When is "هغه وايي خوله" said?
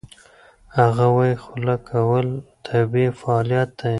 0.77-1.75